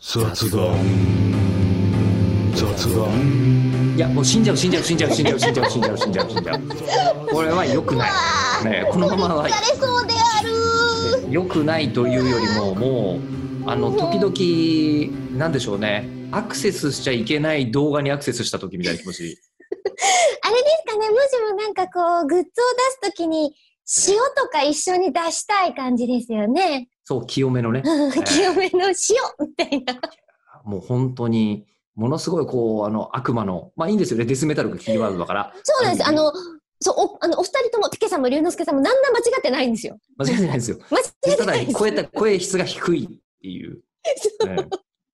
[0.00, 0.74] 雑談
[2.54, 7.26] 雑談いや、もう死んじゃう、死んじゃう、死んじゃう、死んじゃう、死んじゃう、死んじゃう、死んじゃう、死んじゃう。
[7.28, 8.10] これは良くない。
[8.64, 13.18] ね、このままは疲れそうである良くないというよりも、も
[13.66, 16.08] う、あの、時々、なんでしょうね。
[16.32, 19.38] アクセスしちゃいけない動画にアクセスした時みたいな気持ち。
[20.42, 22.48] あれですかねもしもなんかこうグッズを出
[22.90, 23.54] すときに
[24.08, 26.88] 塩とか一緒に出したい感じですよね。
[27.10, 27.82] そう、清めのね。
[27.84, 28.94] う ん清めの塩
[29.40, 30.00] みたいな。
[30.64, 31.66] もう本当に、
[31.96, 34.24] ものすごいこう、あの、悪魔の、まあいいんですよね。
[34.26, 35.52] デスメタルがキーワードだから。
[35.64, 36.08] そうなんです。
[36.08, 36.32] あの、
[36.80, 39.98] そう、おあのお二人とも、ピケさんも龍之介さんも何ら間違ってないんですよ。
[40.18, 40.78] 間違ってないですよ。
[40.88, 41.76] 間違ってただないです。
[41.78, 43.08] 声た声質が低いっ
[43.42, 43.82] ていう。
[44.46, 44.56] ね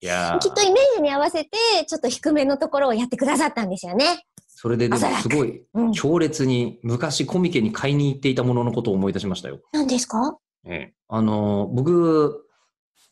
[0.00, 1.50] いやーきっとイメージに合わせて、
[1.86, 4.24] ちょっと低めのところをやってくださったんですよね。
[4.48, 5.92] それででもすごいうん。
[5.92, 9.60] 強烈に昔コミケに買いに行っていたもののことを思い出しましたよ。
[9.72, 10.38] 何ですか？
[10.66, 10.94] ええ。
[11.08, 12.46] あのー僕、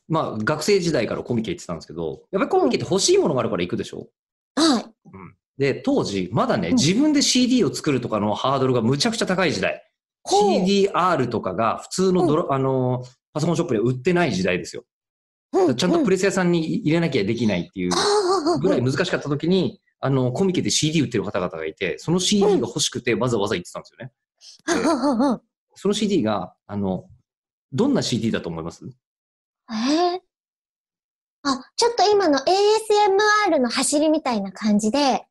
[0.09, 4.09] まあ学生時代からコミケ行ってたんですけど、やっぱりコミケって欲しいものがあるから行くでしょ？
[4.57, 4.85] はい。
[5.59, 6.75] で、当時、まだね、うん。
[6.77, 9.83] 自分で CD を作るとかのハードルがむちゃくちゃ高い時代。
[10.27, 14.85] CDR とかが普通のドラ、あのーパソコンショップで売ってない時代ですよ。
[15.69, 17.93] うちゃんとプレレス屋さんに入れなきゃできないっていう
[18.61, 24.13] ぐらい難しかった時に、あの、コミケで CD 売ってる方々がいて、その CD が欲しくてわざわざ行ってたんですよね。
[24.83, 25.41] で
[25.77, 27.05] その CD が、あの、
[27.73, 28.85] どんな CD だと思います？
[29.71, 30.21] えー？
[31.43, 35.25] あ、ちょっと今の ASMR の走りみたいな感じで、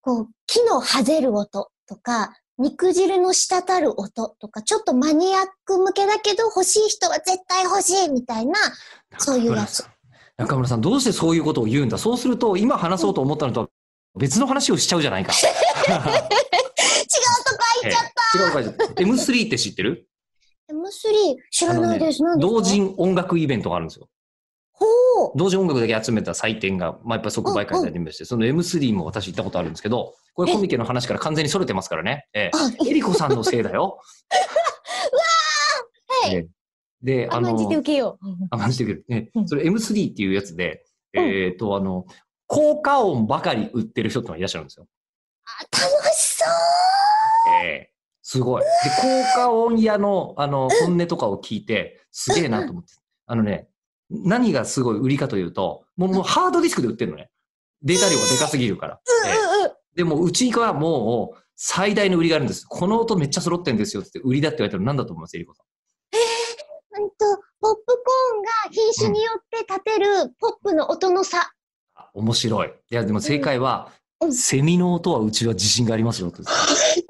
[0.00, 8.58] こう、木のはぜる音とか、肉汁の滴る音とか、ちょっとマニアック向けだけど欲しい人は絶対欲しいみたいな、
[9.18, 9.86] そういうやつ。
[10.36, 11.98] 中村さん、どうしてそういうことを言うんだ？
[11.98, 13.68] そうすると、今話そうと思ったのとは
[14.18, 15.32] 別の話をしちゃうじゃないか。
[15.36, 16.12] 違うとこ
[17.82, 18.04] 開いちゃっ
[18.36, 18.38] ええ。
[18.38, 18.72] 違うかじゃ
[19.12, 20.06] M3 って知ってる？
[20.06, 20.09] た
[20.70, 22.22] !M3 知らないです。
[22.22, 22.52] 何ですか？
[22.52, 24.08] 同人音楽イベントがあるんですよ。
[24.72, 24.86] ほ
[25.26, 32.26] う同人音楽だけ集めた祭典が、まあ、やっぱ即売会でありまして、その M3 も私行ったことあるんですけど、これコミケの話から完全に逸れてますからね。
[32.32, 33.98] えあ、え、えりこさんのせいだよ。
[36.24, 36.48] はいええ
[37.02, 38.26] で、あの、甘んじて受けよう。
[38.50, 39.04] 甘んじてくる。
[39.08, 42.04] ねうんそれ M3 っていうやつで、うんえっ、と、あの、
[42.46, 44.86] 効果音ばかり売ってる人ってのがいらっしゃるんですよ。
[45.46, 46.48] あ楽しそう
[47.64, 47.90] ええ
[48.22, 48.62] すごい。
[48.62, 48.66] で、
[49.00, 52.92] 効果音屋の、あの、本音とかを聞いて、すげえなと思って。
[53.26, 53.68] あのね、
[54.10, 57.30] 何がすごい売りかというと、もうもうハードディスクで売ってるのね。
[57.82, 59.00] データ量がでかすぎるから。
[59.26, 59.72] ええうんうんうん。
[59.94, 62.66] でも、うちはもう、最大の売りがあるんです。
[62.66, 67.02] この音めっちゃ揃ってんですよって売りだって言われたら何だと思いますエリコさん。
[67.02, 67.16] うんと、
[67.60, 71.52] ポップコーンが品種によって立てるポップの音の差。
[71.94, 72.68] あ面白い。
[72.68, 74.00] いや、でも正解は、うん
[74.32, 76.42] セミの音はうちは自信がありますよって。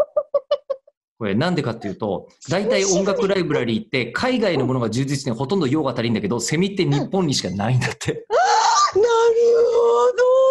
[1.20, 8.26] これなんでかっていうと、大体音楽ライブラリーって海外のものが充実してほとんど用が足りんだけど、セミって日本にしかないんだって。
[8.94, 9.04] なる
[9.70, 10.49] ほど